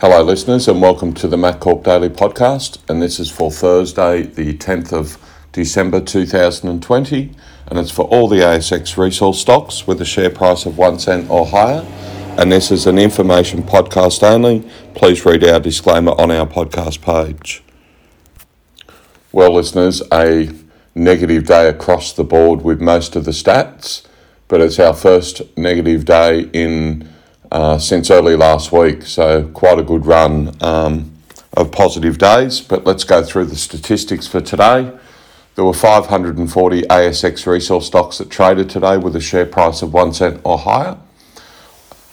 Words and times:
Hello, 0.00 0.22
listeners, 0.22 0.68
and 0.68 0.80
welcome 0.80 1.12
to 1.14 1.26
the 1.26 1.36
MacCorp 1.36 1.82
Daily 1.82 2.08
Podcast. 2.08 2.78
And 2.88 3.02
this 3.02 3.18
is 3.18 3.32
for 3.32 3.50
Thursday, 3.50 4.22
the 4.22 4.54
10th 4.56 4.92
of 4.92 5.18
December 5.50 6.00
2020. 6.00 7.32
And 7.66 7.78
it's 7.80 7.90
for 7.90 8.04
all 8.04 8.28
the 8.28 8.36
ASX 8.36 8.96
resource 8.96 9.40
stocks 9.40 9.88
with 9.88 10.00
a 10.00 10.04
share 10.04 10.30
price 10.30 10.66
of 10.66 10.78
one 10.78 11.00
cent 11.00 11.28
or 11.28 11.46
higher. 11.46 11.84
And 12.38 12.52
this 12.52 12.70
is 12.70 12.86
an 12.86 12.96
information 12.96 13.64
podcast 13.64 14.22
only. 14.22 14.70
Please 14.94 15.24
read 15.24 15.42
our 15.42 15.58
disclaimer 15.58 16.12
on 16.12 16.30
our 16.30 16.46
podcast 16.46 17.02
page. 17.02 17.64
Well, 19.32 19.52
listeners, 19.52 20.00
a 20.12 20.48
negative 20.94 21.44
day 21.44 21.68
across 21.68 22.12
the 22.12 22.22
board 22.22 22.62
with 22.62 22.80
most 22.80 23.16
of 23.16 23.24
the 23.24 23.32
stats, 23.32 24.06
but 24.46 24.60
it's 24.60 24.78
our 24.78 24.94
first 24.94 25.42
negative 25.58 26.04
day 26.04 26.42
in 26.52 27.12
uh, 27.50 27.78
since 27.78 28.10
early 28.10 28.36
last 28.36 28.72
week. 28.72 29.02
So 29.02 29.48
quite 29.48 29.78
a 29.78 29.82
good 29.82 30.06
run 30.06 30.56
um, 30.60 31.12
of 31.56 31.72
positive 31.72 32.18
days. 32.18 32.60
But 32.60 32.84
let's 32.84 33.04
go 33.04 33.22
through 33.22 33.46
the 33.46 33.56
statistics 33.56 34.26
for 34.26 34.40
today. 34.40 34.92
There 35.54 35.64
were 35.64 35.74
540 35.74 36.82
ASX 36.82 37.46
resource 37.46 37.86
stocks 37.88 38.18
that 38.18 38.30
traded 38.30 38.70
today 38.70 38.96
with 38.96 39.16
a 39.16 39.20
share 39.20 39.44
price 39.44 39.82
of 39.82 39.92
one 39.92 40.12
cent 40.12 40.40
or 40.44 40.56
higher, 40.56 40.96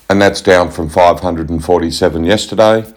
and 0.09 0.19
that's 0.19 0.41
down 0.41 0.71
from 0.71 0.89
547 0.89 2.23
yesterday. 2.23 2.91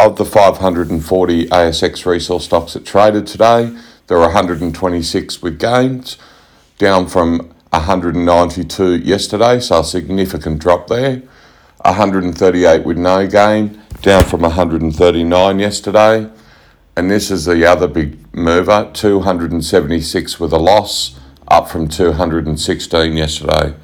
Of 0.00 0.16
the 0.16 0.24
540 0.24 1.46
ASX 1.46 2.04
resource 2.04 2.46
stocks 2.46 2.74
that 2.74 2.84
traded 2.84 3.28
today, 3.28 3.74
there 4.08 4.18
were 4.18 4.24
126 4.24 5.40
with 5.40 5.58
gains, 5.60 6.18
down 6.78 7.06
from 7.06 7.54
192 7.70 8.96
yesterday, 8.96 9.60
so 9.60 9.80
a 9.80 9.84
significant 9.84 10.58
drop 10.58 10.88
there. 10.88 11.22
138 11.86 12.84
with 12.84 12.98
no 12.98 13.26
gain, 13.26 13.80
down 14.02 14.24
from 14.24 14.42
139 14.42 15.58
yesterday. 15.58 16.28
And 16.96 17.10
this 17.10 17.30
is 17.30 17.44
the 17.44 17.64
other 17.64 17.86
big 17.86 18.34
mover 18.34 18.90
276 18.92 20.40
with 20.40 20.52
a 20.52 20.58
loss, 20.58 21.18
up 21.48 21.68
from 21.68 21.88
216 21.88 23.16
yesterday. 23.16 23.74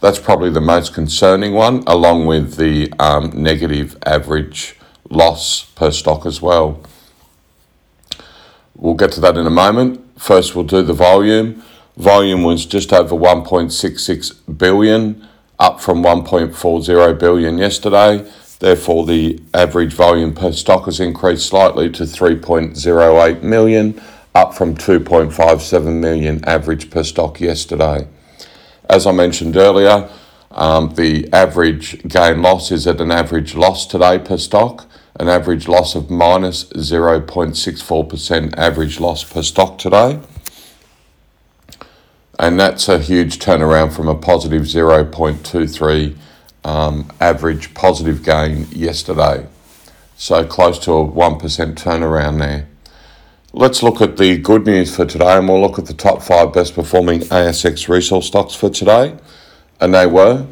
That's 0.00 0.18
probably 0.18 0.50
the 0.50 0.60
most 0.60 0.92
concerning 0.92 1.52
one, 1.52 1.84
along 1.86 2.26
with 2.26 2.56
the 2.56 2.92
um, 2.98 3.30
negative 3.34 3.96
average 4.04 4.76
loss 5.08 5.64
per 5.64 5.92
stock 5.92 6.26
as 6.26 6.42
well. 6.42 6.82
We'll 8.74 8.94
get 8.94 9.12
to 9.12 9.20
that 9.20 9.36
in 9.36 9.46
a 9.46 9.50
moment. 9.50 10.00
First, 10.20 10.56
we'll 10.56 10.64
do 10.64 10.82
the 10.82 10.94
volume. 10.94 11.62
Volume 11.96 12.42
was 12.42 12.66
just 12.66 12.92
over 12.92 13.14
1.66 13.14 14.58
billion 14.58 15.28
up 15.62 15.80
from 15.80 16.02
1.40 16.02 17.18
billion 17.20 17.56
yesterday. 17.56 18.28
Therefore, 18.58 19.06
the 19.06 19.40
average 19.54 19.92
volume 19.92 20.34
per 20.34 20.50
stock 20.50 20.86
has 20.86 20.98
increased 20.98 21.46
slightly 21.46 21.88
to 21.90 22.02
3.08 22.02 23.42
million, 23.44 24.02
up 24.34 24.54
from 24.54 24.74
2.57 24.74 26.00
million 26.00 26.44
average 26.46 26.90
per 26.90 27.04
stock 27.04 27.40
yesterday. 27.40 28.08
As 28.90 29.06
I 29.06 29.12
mentioned 29.12 29.56
earlier, 29.56 30.10
um, 30.50 30.94
the 30.96 31.32
average 31.32 32.02
gain 32.08 32.42
loss 32.42 32.72
is 32.72 32.88
at 32.88 33.00
an 33.00 33.12
average 33.12 33.54
loss 33.54 33.86
today 33.86 34.18
per 34.18 34.38
stock, 34.38 34.90
an 35.20 35.28
average 35.28 35.68
loss 35.68 35.94
of 35.94 36.10
minus 36.10 36.64
0.64% 36.64 38.58
average 38.58 38.98
loss 38.98 39.22
per 39.22 39.42
stock 39.42 39.78
today 39.78 40.18
and 42.42 42.58
that's 42.58 42.88
a 42.88 42.98
huge 42.98 43.38
turnaround 43.38 43.92
from 43.92 44.08
a 44.08 44.16
positive 44.16 44.62
0.23 44.62 46.16
um, 46.64 47.08
average 47.20 47.72
positive 47.72 48.24
gain 48.24 48.66
yesterday. 48.72 49.46
So 50.16 50.44
close 50.44 50.76
to 50.80 50.90
a 50.90 51.06
1% 51.08 51.40
turnaround 51.76 52.40
there. 52.40 52.66
Let's 53.52 53.80
look 53.84 54.00
at 54.00 54.16
the 54.16 54.38
good 54.38 54.66
news 54.66 54.94
for 54.94 55.06
today 55.06 55.36
and 55.36 55.48
we'll 55.48 55.60
look 55.60 55.78
at 55.78 55.86
the 55.86 55.94
top 55.94 56.20
five 56.20 56.52
best 56.52 56.74
performing 56.74 57.20
ASX 57.20 57.88
resource 57.88 58.26
stocks 58.26 58.56
for 58.56 58.70
today. 58.70 59.16
And 59.80 59.94
they 59.94 60.08
were 60.08 60.44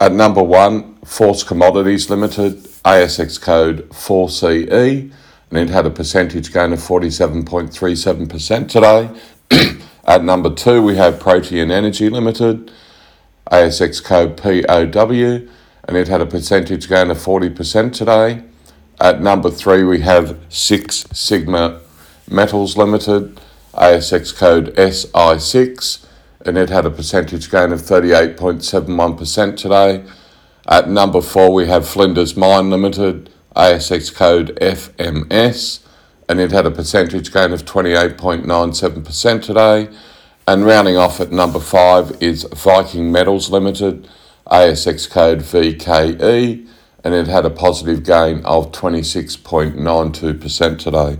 at 0.00 0.10
number 0.10 0.42
one, 0.42 0.96
Force 1.04 1.44
Commodities 1.44 2.10
Limited, 2.10 2.64
ASX 2.84 3.40
code 3.40 3.88
4CE, 3.90 5.12
and 5.50 5.58
it 5.58 5.70
had 5.70 5.86
a 5.86 5.90
percentage 5.90 6.52
gain 6.52 6.72
of 6.72 6.80
47.37% 6.80 8.68
today. 8.68 9.78
At 10.04 10.24
number 10.24 10.50
two, 10.52 10.82
we 10.82 10.96
have 10.96 11.20
Protean 11.20 11.70
Energy 11.70 12.10
Limited, 12.10 12.72
ASX 13.52 14.02
code 14.02 14.36
POW, 14.36 15.46
and 15.84 15.96
it 15.96 16.08
had 16.08 16.20
a 16.20 16.26
percentage 16.26 16.88
gain 16.88 17.10
of 17.10 17.18
40% 17.18 17.92
today. 17.92 18.42
At 19.00 19.20
number 19.20 19.48
three, 19.48 19.84
we 19.84 20.00
have 20.00 20.38
Six 20.48 21.06
Sigma 21.12 21.80
Metals 22.28 22.76
Limited, 22.76 23.40
ASX 23.74 24.34
code 24.34 24.74
SI6, 24.74 26.04
and 26.44 26.58
it 26.58 26.68
had 26.68 26.84
a 26.84 26.90
percentage 26.90 27.48
gain 27.48 27.72
of 27.72 27.80
38.71% 27.80 29.56
today. 29.56 30.04
At 30.66 30.88
number 30.88 31.20
four, 31.20 31.52
we 31.52 31.66
have 31.66 31.86
Flinders 31.86 32.36
Mine 32.36 32.70
Limited, 32.70 33.30
ASX 33.54 34.12
code 34.12 34.58
FMS, 34.60 35.78
and 36.28 36.40
it 36.40 36.52
had 36.52 36.66
a 36.66 36.70
percentage 36.70 37.32
gain 37.32 37.52
of 37.52 37.64
28.97% 37.64 39.42
today. 39.42 39.88
And 40.46 40.66
rounding 40.66 40.96
off 40.96 41.20
at 41.20 41.30
number 41.30 41.60
five 41.60 42.20
is 42.20 42.42
Viking 42.44 43.12
Metals 43.12 43.50
Limited, 43.50 44.08
ASX 44.46 45.08
code 45.08 45.38
VKE, 45.40 46.66
and 47.04 47.14
it 47.14 47.28
had 47.28 47.44
a 47.44 47.50
positive 47.50 48.02
gain 48.04 48.44
of 48.44 48.72
26.92% 48.72 50.78
today. 50.78 51.18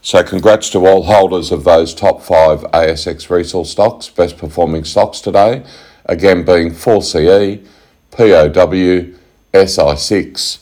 So, 0.00 0.22
congrats 0.22 0.70
to 0.70 0.86
all 0.86 1.02
holders 1.04 1.50
of 1.50 1.64
those 1.64 1.94
top 1.94 2.22
five 2.22 2.60
ASX 2.72 3.30
resource 3.30 3.70
stocks, 3.70 4.10
best 4.10 4.36
performing 4.36 4.84
stocks 4.84 5.20
today, 5.20 5.64
again 6.04 6.44
being 6.44 6.72
4CE, 6.72 7.64
POW, 8.10 9.14
SI6, 9.54 10.58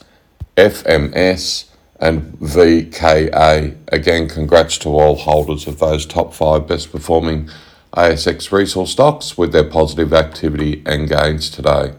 FMS, 0.56 1.64
and 2.02 2.32
VKA. 2.40 3.76
Again, 3.88 4.28
congrats 4.28 4.76
to 4.78 4.88
all 4.88 5.14
holders 5.14 5.68
of 5.68 5.78
those 5.78 6.04
top 6.04 6.34
five 6.34 6.66
best 6.66 6.90
performing 6.90 7.48
ASX 7.96 8.50
resource 8.50 8.90
stocks 8.90 9.38
with 9.38 9.52
their 9.52 9.64
positive 9.64 10.12
activity 10.12 10.82
and 10.84 11.08
gains 11.08 11.48
today. 11.48 11.94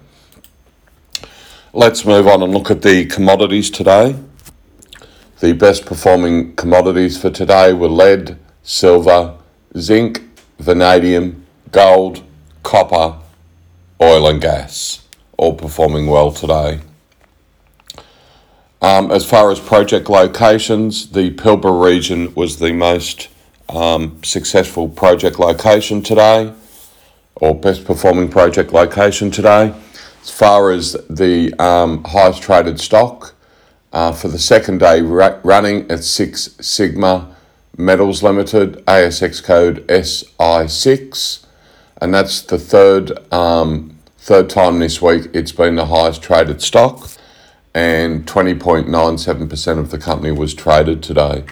Let's 1.72 2.06
move 2.06 2.28
on 2.28 2.44
and 2.44 2.54
look 2.54 2.70
at 2.70 2.82
the 2.82 3.06
commodities 3.06 3.72
today. 3.72 4.18
The 5.40 5.54
best 5.54 5.86
performing 5.86 6.56
commodities 6.58 7.20
for 7.20 7.30
today 7.30 7.72
were 7.72 7.88
lead, 7.88 8.38
silver, 8.62 9.38
zinc, 9.78 10.22
vanadium, 10.60 11.46
gold, 11.72 12.24
copper, 12.62 13.20
oil, 14.02 14.28
and 14.28 14.42
gas, 14.42 15.08
all 15.38 15.56
performing 15.56 16.08
well 16.08 16.32
today. 16.32 16.82
Um, 18.84 19.12
as 19.12 19.24
far 19.24 19.50
as 19.50 19.62
project 19.62 20.10
locations, 20.10 21.12
the 21.12 21.32
Pilbara 21.32 21.86
region 21.86 22.36
was 22.36 22.60
the 22.60 22.74
most 22.74 23.30
um, 23.70 24.22
successful 24.26 24.90
project 24.90 25.40
location 25.40 26.02
today, 26.04 26.54
or 27.36 27.56
best 27.56 27.86
performing 27.86 28.28
project 28.28 28.74
location 28.74 29.32
today. 29.32 29.74
As 30.22 30.30
far 30.30 30.70
as 30.70 30.98
the 31.10 31.54
um, 31.60 32.04
highest 32.04 32.42
traded 32.42 32.78
stock, 32.78 33.34
uh, 33.94 34.12
for 34.12 34.28
the 34.28 34.38
second 34.38 34.80
day 34.80 35.00
ra- 35.00 35.40
running 35.46 35.90
at 35.90 36.04
Six 36.04 36.58
Sigma 36.60 37.34
Metals 37.78 38.22
Limited, 38.22 38.86
ASX 38.86 39.42
code 39.42 39.88
SI6, 39.88 41.46
and 42.02 42.14
that's 42.14 42.42
the 42.42 42.60
third 42.60 43.34
um, 43.34 43.98
third 44.18 44.50
time 44.50 44.80
this 44.80 45.02
week 45.02 45.30
it's 45.34 45.52
been 45.54 45.76
the 45.76 45.86
highest 45.86 46.22
traded 46.22 46.62
stock 46.62 47.10
and 47.74 48.26
20.97% 48.26 49.80
of 49.80 49.90
the 49.90 49.98
company 49.98 50.32
was 50.32 50.54
traded 50.54 51.02
today. 51.02 51.44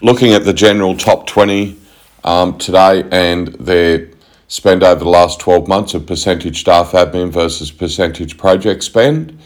Looking 0.00 0.32
at 0.32 0.44
the 0.44 0.52
general 0.52 0.96
top 0.96 1.26
20 1.26 1.76
um, 2.24 2.58
today 2.58 3.04
and 3.10 3.48
their 3.54 4.08
spend 4.48 4.82
over 4.82 5.04
the 5.04 5.10
last 5.10 5.40
12 5.40 5.68
months 5.68 5.94
of 5.94 6.06
percentage 6.06 6.60
staff 6.60 6.92
admin 6.92 7.30
versus 7.30 7.70
percentage 7.70 8.38
project 8.38 8.82
spend, 8.82 9.38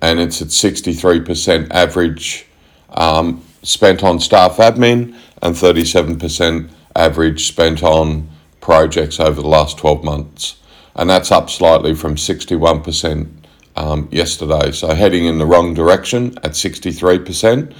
and 0.00 0.20
it's 0.20 0.42
at 0.42 0.48
63% 0.48 1.70
average 1.70 2.46
um, 2.90 3.42
spent 3.62 4.04
on 4.04 4.20
staff 4.20 4.58
admin 4.58 5.16
and 5.42 5.54
37% 5.54 6.68
average 6.94 7.46
spent 7.46 7.82
on 7.82 8.28
projects 8.60 9.18
over 9.18 9.40
the 9.40 9.48
last 9.48 9.78
12 9.78 10.04
months. 10.04 10.56
And 10.94 11.10
that's 11.10 11.30
up 11.30 11.50
slightly 11.50 11.94
from 11.94 12.16
61% 12.16 13.28
um, 13.76 14.08
yesterday. 14.10 14.72
So 14.72 14.94
heading 14.94 15.26
in 15.26 15.38
the 15.38 15.46
wrong 15.46 15.74
direction 15.74 16.36
at 16.38 16.52
63%. 16.52 17.74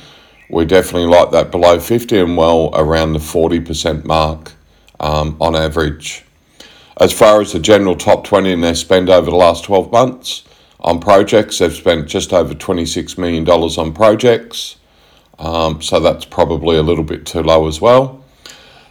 We 0.49 0.65
definitely 0.65 1.09
like 1.09 1.33
that 1.33 1.51
below 1.51 1.81
50 1.81 2.19
and 2.19 2.37
well 2.37 2.71
around 2.75 3.13
the 3.15 3.19
40% 3.19 4.05
mark 4.05 4.53
um, 5.01 5.37
on 5.41 5.57
average. 5.57 6.25
As 7.01 7.13
far 7.13 7.41
as 7.41 7.53
the 7.53 7.59
general 7.59 7.97
top 7.97 8.25
20 8.25 8.53
in 8.53 8.61
their 8.61 8.75
spend 8.75 9.11
over 9.11 9.31
the 9.31 9.37
last 9.37 9.65
12 9.65 9.91
months, 9.91 10.45
on 10.81 11.01
projects. 11.01 11.59
They've 11.59 11.73
spent 11.73 12.09
just 12.09 12.33
over 12.33 12.55
$26 12.55 13.19
million 13.19 13.49
on 13.49 13.93
projects, 13.93 14.77
um, 15.39 15.83
so 15.83 16.01
that's 16.01 16.25
probably 16.25 16.77
a 16.77 16.83
little 16.83 17.05
bit 17.05 17.27
too 17.27 17.43
low 17.43 17.67
as 17.67 17.81
well. 17.81 18.25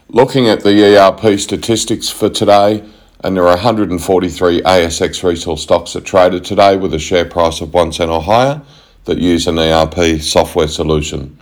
Looking 0.10 0.48
at 0.48 0.62
the 0.62 0.98
ERP 0.98 1.40
statistics 1.40 2.10
for 2.10 2.30
today, 2.30 2.84
and 3.25 3.36
there 3.36 3.48
are 3.48 3.56
143 3.56 4.62
ASX 4.62 5.24
resource 5.24 5.63
stocks 5.63 5.94
that 5.94 6.06
traded 6.06 6.45
today 6.45 6.77
with 6.77 6.94
a 6.94 7.00
share 7.00 7.25
price 7.25 7.60
of 7.60 7.74
one 7.74 7.92
cent 7.92 8.12
or 8.12 8.22
higher 8.22 8.62
that 9.06 9.18
use 9.18 9.48
an 9.48 9.57
ERP 9.57 10.22
software 10.22 10.68
solution. 10.68 11.36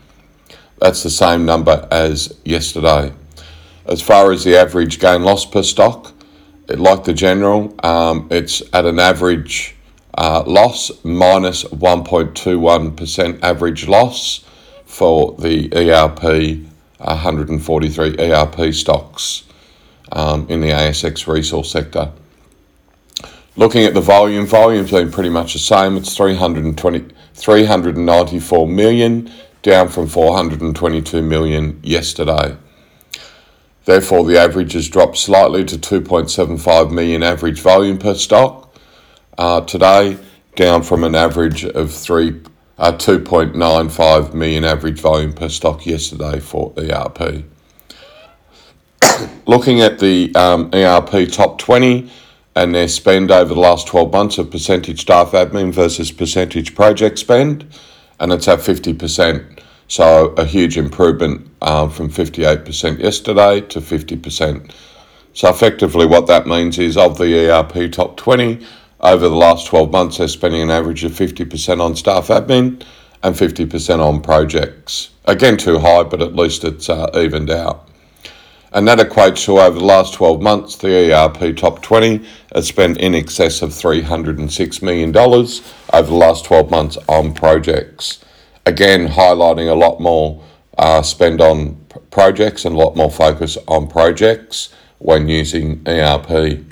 That's 0.80 1.04
the 1.04 1.10
same 1.10 1.46
number 1.46 1.86
as 1.92 2.40
yesterday. 2.46 3.12
As 3.86 4.02
far 4.02 4.32
as 4.32 4.46
the 4.46 4.56
average 4.56 4.98
gain 4.98 5.24
loss 5.24 5.46
per 5.46 5.62
stock, 5.62 6.14
like 6.70 7.04
the 7.04 7.14
general, 7.14 7.76
um, 7.86 8.30
it's 8.32 8.64
at 8.72 8.86
an 8.86 8.98
average 8.98 9.76
uh, 10.18 10.42
loss 10.48 10.90
minus 11.04 11.66
1.21% 11.66 13.40
average 13.44 13.90
loss 13.90 14.46
for 14.86 15.36
the 15.38 15.68
ERP 15.76 16.60
143 17.00 18.32
ERP 18.32 18.74
stocks 18.74 19.44
um, 20.14 20.48
in 20.50 20.62
the 20.62 20.70
ASX 20.70 21.28
resource 21.28 21.70
sector. 21.72 22.12
Looking 23.56 23.84
at 23.84 23.94
the 23.94 24.02
volume, 24.02 24.48
volume's 24.48 24.92
been 24.92 25.12
pretty 25.12 25.30
much 25.30 25.54
the 25.54 25.60
same. 25.60 25.98
It's 25.98 26.16
320, 26.16 27.06
394 27.36 28.68
million, 28.68 29.32
down 29.62 29.90
from 29.90 30.08
422 30.08 31.22
million 31.22 31.80
yesterday. 31.84 32.58
Therefore, 33.86 34.24
the 34.24 34.40
average 34.40 34.74
has 34.74 34.88
dropped 34.88 35.18
slightly 35.18 35.66
to 35.66 35.78
2.75 35.78 36.92
million 36.92 37.22
average 37.22 37.60
volume 37.60 37.98
per 37.98 38.16
stock 38.16 38.76
uh, 39.38 39.62
today, 39.62 40.18
down 40.56 40.84
from 40.84 41.04
an 41.04 41.16
average 41.16 41.66
of 41.66 41.92
three, 41.92 42.42
uh, 42.78 42.94
2.95 42.94 44.34
million 44.34 44.64
average 44.64 45.00
volume 45.00 45.34
per 45.34 45.50
stock 45.50 45.86
yesterday 45.86 46.40
for 46.40 46.74
ERP. 46.78 47.44
Looking 49.46 49.82
at 49.82 50.00
the 50.00 50.34
um, 50.36 50.70
ERP 50.74 51.30
top 51.32 51.58
20 51.60 52.10
and 52.56 52.74
their 52.74 52.88
spend 52.88 53.32
over 53.32 53.54
the 53.54 53.60
last 53.60 53.88
12 53.88 54.12
months 54.12 54.38
of 54.38 54.52
percentage 54.52 55.02
staff 55.02 55.32
admin 55.32 55.74
versus 55.74 56.12
percentage 56.12 56.76
project 56.76 57.20
spend, 57.20 57.66
and 58.20 58.32
it's 58.32 58.48
at 58.48 58.60
50%. 58.60 59.60
So 59.88 60.34
a 60.38 60.46
huge 60.46 60.78
improvement 60.78 61.50
um, 61.62 61.90
from 61.90 62.10
58% 62.10 63.00
yesterday 63.00 63.62
to 63.62 63.80
50%. 63.80 64.72
So 65.34 65.50
effectively, 65.50 66.06
what 66.06 66.28
that 66.28 66.48
means 66.48 66.78
is 66.80 66.96
of 66.96 67.18
the 67.18 67.50
ERP 67.50 67.92
top 67.92 68.18
20, 68.18 68.66
over 69.02 69.28
the 69.28 69.36
last 69.36 69.68
12 69.68 69.92
months, 69.92 70.18
they're 70.18 70.28
spending 70.28 70.62
an 70.62 70.70
average 70.70 71.04
of 71.04 71.12
50% 71.12 71.82
on 71.82 71.96
staff 71.96 72.28
admin 72.28 72.84
and 73.22 73.36
50% 73.36 74.00
on 74.00 74.22
projects. 74.22 75.10
Again, 75.26 75.58
too 75.58 75.80
high, 75.80 76.04
but 76.04 76.22
at 76.22 76.36
least 76.36 76.64
it's 76.64 76.90
uh, 76.90 77.10
evened 77.16 77.50
out 77.50 77.90
and 78.74 78.88
that 78.88 78.98
equates 78.98 79.46
to 79.46 79.60
over 79.60 79.78
the 79.78 79.86
last 79.86 80.16
12 80.16 80.42
months, 80.42 80.76
the 80.78 81.14
ERP 81.14 81.56
top 81.56 81.84
20 81.84 82.26
has 82.56 82.68
spent 82.68 82.98
in 82.98 83.14
excess 83.14 83.62
of 83.62 83.70
$306 83.70 84.82
million 84.82 85.16
over 85.16 86.08
the 86.08 86.16
last 86.16 86.46
12 86.46 86.72
months 86.72 86.98
on 87.08 87.34
projects. 87.34 88.26
Again, 88.66 89.08
highlighting 89.08 89.70
a 89.70 89.76
lot 89.76 90.00
more 90.00 90.44
uh, 90.78 91.04
spend 91.04 91.40
on 91.40 91.76
projects 92.10 92.66
and 92.66 92.76
a 92.76 92.78
lot 92.78 92.96
more 92.96 93.12
focus 93.12 93.60
on 93.68 93.88
projects 93.88 94.74
when 94.98 95.28
using 95.28 95.84
ERP. 95.88 96.66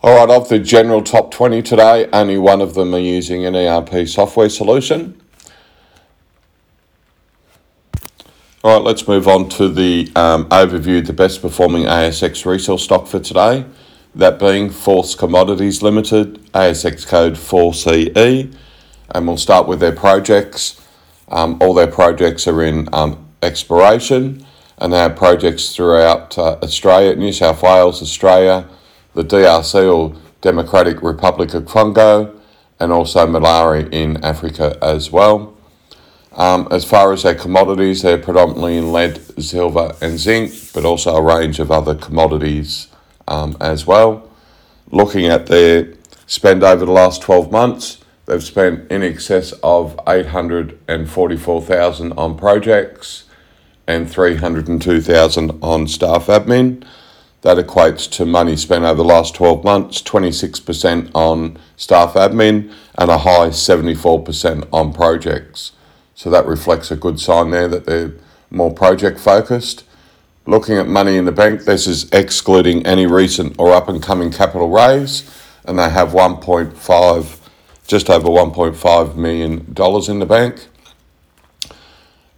All 0.00 0.16
right, 0.16 0.30
of 0.30 0.48
the 0.48 0.60
general 0.60 1.02
top 1.02 1.32
20 1.32 1.62
today, 1.62 2.08
only 2.12 2.38
one 2.38 2.60
of 2.60 2.74
them 2.74 2.94
are 2.94 3.00
using 3.00 3.44
an 3.44 3.56
ERP 3.56 4.06
software 4.06 4.48
solution. 4.48 5.20
All 8.68 8.74
right, 8.74 8.84
let's 8.84 9.08
move 9.08 9.26
on 9.26 9.48
to 9.48 9.70
the 9.70 10.12
um, 10.14 10.44
overview, 10.50 11.02
the 11.02 11.14
best 11.14 11.40
performing 11.40 11.84
ASX 11.84 12.44
resource 12.44 12.84
stock 12.84 13.06
for 13.06 13.18
today. 13.18 13.64
That 14.14 14.38
being 14.38 14.68
Force 14.68 15.14
Commodities 15.14 15.82
Limited, 15.82 16.34
ASX 16.52 17.06
code 17.06 17.36
4CE. 17.36 18.54
And 19.14 19.26
we'll 19.26 19.38
start 19.38 19.68
with 19.68 19.80
their 19.80 19.96
projects. 19.96 20.86
Um, 21.28 21.56
all 21.62 21.72
their 21.72 21.86
projects 21.86 22.46
are 22.46 22.62
in 22.62 22.90
um, 22.92 23.26
exploration 23.42 24.44
and 24.76 24.92
they 24.92 24.98
have 24.98 25.16
projects 25.16 25.74
throughout 25.74 26.36
uh, 26.36 26.58
Australia, 26.62 27.16
New 27.16 27.32
South 27.32 27.62
Wales, 27.62 28.02
Australia, 28.02 28.68
the 29.14 29.22
DRC 29.22 29.96
or 29.96 30.14
Democratic 30.42 31.02
Republic 31.02 31.54
of 31.54 31.64
Congo, 31.64 32.38
and 32.78 32.92
also 32.92 33.26
Malawi 33.26 33.90
in 33.90 34.22
Africa 34.22 34.76
as 34.82 35.10
well. 35.10 35.57
Um, 36.38 36.68
as 36.70 36.84
far 36.84 37.12
as 37.12 37.24
their 37.24 37.34
commodities, 37.34 38.02
they're 38.02 38.16
predominantly 38.16 38.76
in 38.76 38.92
lead, 38.92 39.20
silver, 39.42 39.96
and 40.00 40.16
zinc, 40.16 40.52
but 40.72 40.84
also 40.84 41.16
a 41.16 41.20
range 41.20 41.58
of 41.58 41.72
other 41.72 41.96
commodities 41.96 42.86
um, 43.26 43.56
as 43.60 43.88
well. 43.88 44.30
Looking 44.92 45.26
at 45.26 45.46
their 45.46 45.94
spend 46.28 46.62
over 46.62 46.86
the 46.86 46.92
last 46.92 47.22
12 47.22 47.50
months, 47.50 47.98
they've 48.26 48.40
spent 48.40 48.88
in 48.88 49.02
excess 49.02 49.50
of 49.64 49.98
844,000 50.06 52.12
on 52.12 52.38
projects 52.38 53.24
and 53.88 54.08
302,000 54.08 55.58
on 55.60 55.88
staff 55.88 56.26
admin. 56.26 56.84
That 57.42 57.56
equates 57.56 58.08
to 58.12 58.24
money 58.24 58.54
spent 58.54 58.84
over 58.84 58.94
the 58.94 59.04
last 59.04 59.34
12 59.34 59.64
months, 59.64 60.02
26% 60.02 61.10
on 61.14 61.58
staff 61.76 62.14
admin 62.14 62.72
and 62.96 63.10
a 63.10 63.18
high 63.18 63.48
74% 63.48 64.68
on 64.72 64.92
projects. 64.92 65.72
So 66.18 66.30
that 66.30 66.46
reflects 66.46 66.90
a 66.90 66.96
good 66.96 67.20
sign 67.20 67.50
there 67.50 67.68
that 67.68 67.86
they're 67.86 68.10
more 68.50 68.74
project 68.74 69.20
focused. 69.20 69.84
Looking 70.46 70.76
at 70.76 70.88
money 70.88 71.16
in 71.16 71.26
the 71.26 71.30
bank, 71.30 71.62
this 71.62 71.86
is 71.86 72.10
excluding 72.10 72.84
any 72.84 73.06
recent 73.06 73.54
or 73.56 73.72
up 73.72 73.88
and 73.88 74.02
coming 74.02 74.32
capital 74.32 74.68
raise, 74.68 75.30
and 75.64 75.78
they 75.78 75.88
have 75.88 76.08
1.5, 76.08 77.38
just 77.86 78.10
over 78.10 78.26
1.5 78.28 79.14
million 79.14 79.72
dollars 79.72 80.08
in 80.08 80.18
the 80.18 80.26
bank. 80.26 80.66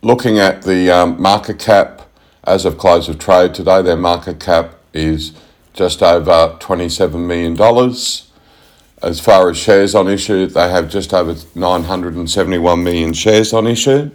Looking 0.03 0.39
at 0.39 0.61
the 0.61 0.91
um, 0.91 1.19
market 1.19 1.59
cap 1.59 2.07
as 2.45 2.67
of 2.67 2.77
close 2.77 3.09
of 3.09 3.19
trade 3.19 3.55
today, 3.55 3.81
their 3.81 3.97
market 3.97 4.41
cap 4.41 4.75
is 4.93 5.33
just 5.73 6.03
over 6.03 6.55
27 6.61 7.27
million 7.27 7.55
dollars. 7.55 8.30
As 9.03 9.19
far 9.19 9.49
as 9.49 9.57
shares 9.57 9.95
on 9.95 10.09
issue, 10.09 10.47
they 10.47 10.69
have 10.69 10.91
just 10.91 11.15
over 11.15 11.35
971 11.55 12.85
million 12.85 13.15
shares 13.15 13.55
on 13.55 13.67
issue. 13.67 14.11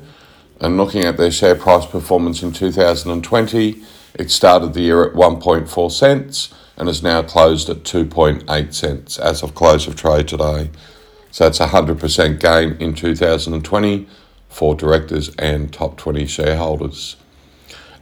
And 0.62 0.78
looking 0.78 1.04
at 1.04 1.18
their 1.18 1.32
share 1.32 1.56
price 1.56 1.88
performance 1.88 2.44
in 2.44 2.52
2020, 2.52 3.84
it 4.14 4.30
started 4.30 4.74
the 4.74 4.82
year 4.82 5.04
at 5.04 5.14
1.4 5.14 5.92
cents 5.92 6.54
and 6.78 6.88
is 6.88 7.02
now 7.02 7.24
closed 7.24 7.68
at 7.70 7.78
2.8 7.78 8.74
cents 8.74 9.18
as 9.18 9.42
of 9.42 9.56
close 9.56 9.88
of 9.88 9.96
trade 9.96 10.28
today. 10.28 10.70
So 11.32 11.48
it's 11.48 11.60
a 11.60 11.68
100% 11.68 12.40
gain 12.40 12.78
in 12.80 12.94
2020 12.94 14.08
for 14.50 14.76
directors 14.76 15.36
and 15.38 15.74
top 15.74 15.98
20 15.98 16.28
shareholders. 16.28 17.16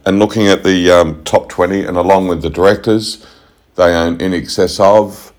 And 0.04 0.18
looking 0.18 0.48
at 0.48 0.64
the 0.64 0.90
um, 0.90 1.24
top 1.24 1.48
20 1.48 1.84
and 1.84 1.96
along 1.96 2.28
with 2.28 2.42
the 2.42 2.50
directors, 2.50 3.26
they 3.76 3.94
own 3.94 4.20
in 4.20 4.34
excess 4.34 4.78
of 4.78 5.32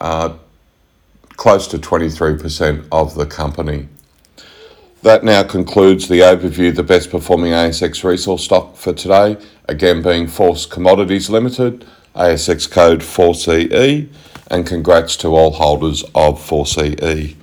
uh, 0.00 0.34
close 1.40 1.66
to 1.66 1.78
23% 1.78 2.86
of 2.92 3.14
the 3.14 3.24
company. 3.24 3.88
That 5.00 5.24
now 5.24 5.42
concludes 5.42 6.06
the 6.06 6.20
overview 6.20 6.76
the 6.76 6.82
best 6.82 7.10
performing 7.10 7.52
ASX 7.52 8.04
resource 8.04 8.44
stock 8.44 8.76
for 8.76 8.92
today, 8.92 9.38
again 9.66 10.02
being 10.02 10.26
Force 10.26 10.66
Commodities 10.66 11.30
Limited, 11.30 11.86
ASX 12.14 12.70
code 12.70 13.00
4CE, 13.00 14.06
and 14.48 14.66
congrats 14.66 15.16
to 15.16 15.28
all 15.28 15.52
holders 15.52 16.02
of 16.14 16.38
4CE. 16.38 17.34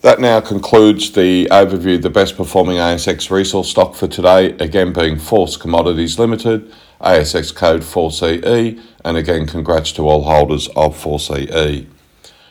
That 0.00 0.18
now 0.18 0.40
concludes 0.40 1.12
the 1.12 1.46
overview 1.52 2.02
the 2.02 2.10
best 2.10 2.36
performing 2.36 2.78
ASX 2.78 3.30
resource 3.30 3.70
stock 3.70 3.94
for 3.94 4.08
today, 4.08 4.56
again 4.58 4.92
being 4.92 5.20
Force 5.20 5.56
Commodities 5.56 6.18
Limited, 6.18 6.74
ASX 7.00 7.54
code 7.54 7.82
4CE, 7.82 8.82
and 9.04 9.16
again 9.16 9.46
congrats 9.46 9.92
to 9.92 10.08
all 10.08 10.24
holders 10.24 10.66
of 10.74 11.00
4CE 11.00 11.86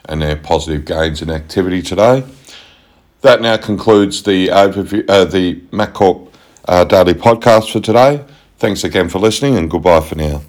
and 0.05 0.22
their 0.22 0.36
positive 0.36 0.86
gains 0.86 1.22
in 1.22 1.29
activity 1.29 1.81
today. 1.81 2.24
That 3.22 3.41
now 3.41 3.58
concludes 3.58 4.24
the 4.24 4.48
overview, 4.48 5.05
uh, 5.08 5.25
the 5.25 5.55
MacCorp 5.72 6.31
uh, 6.67 6.84
Daily 6.86 7.13
Podcast 7.13 7.72
for 7.72 7.79
today. 7.79 8.24
Thanks 8.58 8.84
again 8.84 9.10
for 9.10 9.20
listening, 9.20 9.58
and 9.58 9.70
goodbye 9.70 10.01
for 10.01 10.15
now. 10.15 10.41